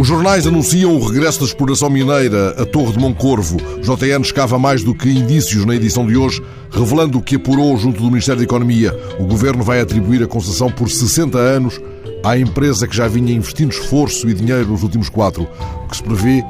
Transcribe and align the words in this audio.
Os 0.00 0.08
jornais 0.08 0.46
anunciam 0.46 0.96
o 0.96 1.06
regresso 1.06 1.40
da 1.40 1.44
exploração 1.44 1.90
mineira 1.90 2.52
a 2.58 2.64
Torre 2.64 2.92
de 2.92 2.98
Moncorvo. 2.98 3.58
JN 3.82 4.22
escava 4.22 4.58
mais 4.58 4.82
do 4.82 4.94
que 4.94 5.10
indícios 5.10 5.66
na 5.66 5.76
edição 5.76 6.06
de 6.06 6.16
hoje, 6.16 6.42
revelando 6.70 7.18
o 7.18 7.22
que 7.22 7.36
apurou 7.36 7.76
junto 7.76 8.00
do 8.00 8.10
Ministério 8.10 8.38
da 8.38 8.44
Economia. 8.44 8.98
O 9.18 9.26
governo 9.26 9.62
vai 9.62 9.78
atribuir 9.78 10.22
a 10.22 10.26
concessão 10.26 10.72
por 10.72 10.88
60 10.88 11.36
anos 11.36 11.78
à 12.24 12.38
empresa 12.38 12.88
que 12.88 12.96
já 12.96 13.06
vinha 13.08 13.34
investindo 13.34 13.72
esforço 13.72 14.26
e 14.30 14.32
dinheiro 14.32 14.70
nos 14.70 14.82
últimos 14.82 15.10
quatro. 15.10 15.46
O 15.84 15.88
que 15.88 15.98
se 15.98 16.02
prevê 16.02 16.42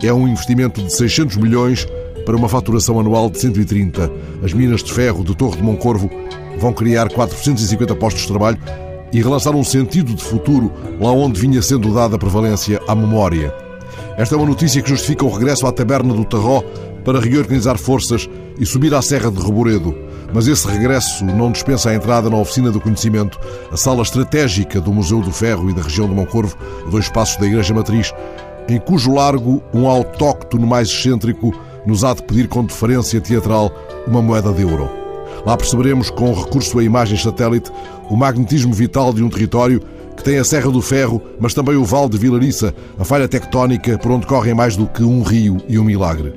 é 0.00 0.12
um 0.12 0.28
investimento 0.28 0.80
de 0.80 0.94
600 0.94 1.38
milhões 1.38 1.84
para 2.24 2.36
uma 2.36 2.48
faturação 2.48 3.00
anual 3.00 3.28
de 3.28 3.40
130. 3.40 4.12
As 4.44 4.52
minas 4.52 4.80
de 4.80 4.92
ferro 4.92 5.24
de 5.24 5.34
Torre 5.34 5.56
de 5.56 5.62
Moncorvo 5.64 6.08
vão 6.56 6.72
criar 6.72 7.08
450 7.08 7.96
postos 7.96 8.22
de 8.22 8.28
trabalho 8.28 8.60
e 9.12 9.20
relançar 9.20 9.54
um 9.54 9.64
sentido 9.64 10.14
de 10.14 10.22
futuro 10.22 10.72
lá 11.00 11.10
onde 11.10 11.40
vinha 11.40 11.60
sendo 11.60 11.92
dada 11.92 12.18
prevalência 12.18 12.80
à 12.88 12.94
memória. 12.94 13.54
Esta 14.16 14.34
é 14.34 14.38
uma 14.38 14.46
notícia 14.46 14.82
que 14.82 14.88
justifica 14.88 15.24
o 15.24 15.30
regresso 15.30 15.66
à 15.66 15.72
taberna 15.72 16.14
do 16.14 16.24
Tarró 16.24 16.62
para 17.04 17.20
reorganizar 17.20 17.78
forças 17.78 18.28
e 18.58 18.64
subir 18.66 18.94
à 18.94 19.02
Serra 19.02 19.30
de 19.30 19.42
Reboredo. 19.42 19.94
Mas 20.34 20.46
esse 20.46 20.66
regresso 20.66 21.24
não 21.24 21.52
dispensa 21.52 21.90
a 21.90 21.94
entrada 21.94 22.30
na 22.30 22.38
Oficina 22.38 22.70
do 22.70 22.80
Conhecimento, 22.80 23.38
a 23.70 23.76
sala 23.76 24.02
estratégica 24.02 24.80
do 24.80 24.92
Museu 24.92 25.20
do 25.20 25.30
Ferro 25.30 25.68
e 25.68 25.74
da 25.74 25.82
região 25.82 26.08
de 26.08 26.14
Moncorvo, 26.14 26.56
dois 26.90 27.08
passos 27.08 27.36
da 27.36 27.46
Igreja 27.46 27.74
Matriz, 27.74 28.12
em 28.68 28.78
cujo 28.78 29.12
largo 29.12 29.62
um 29.74 29.86
autóctono 29.86 30.66
mais 30.66 30.88
excêntrico 30.88 31.52
nos 31.86 32.04
há 32.04 32.14
de 32.14 32.22
pedir 32.22 32.48
com 32.48 32.64
deferência 32.64 33.20
teatral 33.20 33.70
uma 34.06 34.22
moeda 34.22 34.52
de 34.52 34.62
euro. 34.62 35.01
Lá 35.44 35.56
perceberemos, 35.56 36.10
com 36.10 36.32
recurso 36.32 36.78
a 36.78 36.84
imagens 36.84 37.22
satélite, 37.22 37.70
o 38.08 38.16
magnetismo 38.16 38.72
vital 38.72 39.12
de 39.12 39.22
um 39.22 39.28
território 39.28 39.82
que 40.16 40.22
tem 40.22 40.38
a 40.38 40.44
Serra 40.44 40.70
do 40.70 40.80
Ferro, 40.80 41.20
mas 41.40 41.54
também 41.54 41.74
o 41.74 41.84
Val 41.84 42.08
de 42.08 42.18
Vilariça, 42.18 42.74
a 42.98 43.04
falha 43.04 43.26
tectónica 43.26 43.98
por 43.98 44.12
onde 44.12 44.26
correm 44.26 44.54
mais 44.54 44.76
do 44.76 44.86
que 44.86 45.02
um 45.02 45.22
rio 45.22 45.58
e 45.68 45.78
um 45.78 45.84
milagre. 45.84 46.32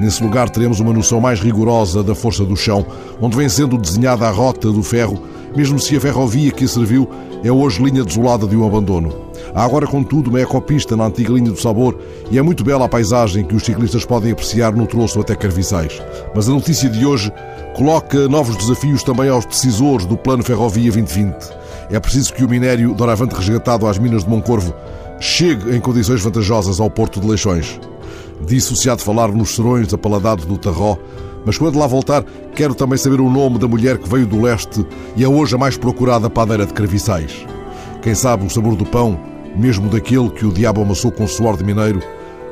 Nesse 0.00 0.22
lugar 0.22 0.48
teremos 0.48 0.78
uma 0.78 0.92
noção 0.92 1.20
mais 1.20 1.40
rigorosa 1.40 2.02
da 2.02 2.14
força 2.14 2.44
do 2.44 2.56
chão, 2.56 2.86
onde 3.20 3.36
vem 3.36 3.48
sendo 3.48 3.76
desenhada 3.76 4.26
a 4.26 4.30
rota 4.30 4.70
do 4.70 4.82
ferro, 4.82 5.20
mesmo 5.56 5.78
se 5.78 5.96
a 5.96 6.00
ferrovia 6.00 6.52
que 6.52 6.64
a 6.64 6.68
serviu 6.68 7.08
é 7.42 7.50
hoje 7.50 7.82
linha 7.82 8.04
desolada 8.04 8.46
de 8.46 8.56
um 8.56 8.64
abandono. 8.64 9.27
Há 9.54 9.64
agora, 9.64 9.86
contudo, 9.86 10.30
uma 10.30 10.40
ecopista 10.40 10.96
na 10.96 11.06
antiga 11.06 11.32
linha 11.32 11.50
do 11.50 11.60
Sabor 11.60 11.98
e 12.30 12.38
é 12.38 12.42
muito 12.42 12.64
bela 12.64 12.84
a 12.84 12.88
paisagem 12.88 13.44
que 13.44 13.54
os 13.54 13.64
ciclistas 13.64 14.04
podem 14.04 14.32
apreciar 14.32 14.72
no 14.72 14.86
troço 14.86 15.20
até 15.20 15.34
Carviçais. 15.34 16.00
Mas 16.34 16.48
a 16.48 16.52
notícia 16.52 16.88
de 16.88 17.04
hoje 17.04 17.32
coloca 17.74 18.28
novos 18.28 18.56
desafios 18.56 19.02
também 19.02 19.28
aos 19.28 19.46
decisores 19.46 20.06
do 20.06 20.16
Plano 20.16 20.42
Ferrovia 20.42 20.90
2020. 20.90 21.34
É 21.90 21.98
preciso 21.98 22.34
que 22.34 22.44
o 22.44 22.48
minério 22.48 22.94
doravante 22.94 23.34
resgatado 23.34 23.86
às 23.86 23.98
minas 23.98 24.24
de 24.24 24.30
Moncorvo 24.30 24.74
chegue 25.20 25.74
em 25.74 25.80
condições 25.80 26.22
vantajosas 26.22 26.80
ao 26.80 26.90
Porto 26.90 27.20
de 27.20 27.26
Leixões. 27.26 27.80
Disse-se 28.46 28.88
há 28.88 28.94
de 28.94 29.02
falar 29.02 29.28
nos 29.28 29.54
serões 29.54 29.92
apaladados 29.92 30.44
do 30.44 30.58
Tarró, 30.58 30.96
mas 31.44 31.56
quando 31.56 31.78
lá 31.78 31.86
voltar, 31.86 32.24
quero 32.54 32.74
também 32.74 32.98
saber 32.98 33.20
o 33.20 33.30
nome 33.30 33.58
da 33.58 33.66
mulher 33.66 33.98
que 33.98 34.08
veio 34.08 34.26
do 34.26 34.40
leste 34.40 34.86
e 35.16 35.24
é 35.24 35.28
hoje 35.28 35.54
a 35.54 35.58
mais 35.58 35.76
procurada 35.76 36.28
padeira 36.28 36.66
de 36.66 36.74
Carviçais. 36.74 37.46
Quem 38.02 38.14
sabe 38.14 38.46
o 38.46 38.50
sabor 38.50 38.76
do 38.76 38.86
pão, 38.86 39.18
mesmo 39.56 39.88
daquele 39.88 40.30
que 40.30 40.46
o 40.46 40.52
diabo 40.52 40.82
amassou 40.82 41.10
com 41.10 41.26
suor 41.26 41.56
de 41.56 41.64
mineiro, 41.64 42.00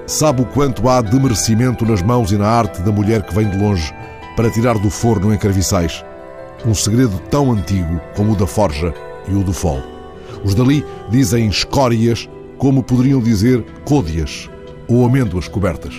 sabe 0.06 0.42
o 0.42 0.46
quanto 0.46 0.88
há 0.88 1.00
de 1.00 1.18
merecimento 1.18 1.84
nas 1.84 2.02
mãos 2.02 2.32
e 2.32 2.36
na 2.36 2.48
arte 2.48 2.82
da 2.82 2.90
mulher 2.90 3.22
que 3.22 3.34
vem 3.34 3.48
de 3.48 3.56
longe 3.56 3.94
para 4.36 4.50
tirar 4.50 4.78
do 4.78 4.90
forno 4.90 5.32
em 5.32 5.38
Carviçais. 5.38 6.04
Um 6.64 6.74
segredo 6.74 7.18
tão 7.30 7.52
antigo 7.52 8.00
como 8.14 8.32
o 8.32 8.36
da 8.36 8.46
forja 8.46 8.92
e 9.28 9.34
o 9.34 9.42
do 9.42 9.52
fol. 9.52 9.80
Os 10.44 10.54
dali 10.54 10.84
dizem 11.10 11.48
escórias 11.48 12.28
como 12.58 12.82
poderiam 12.82 13.20
dizer 13.20 13.64
côdeas 13.84 14.50
ou 14.88 15.04
amêndoas 15.04 15.48
cobertas. 15.48 15.94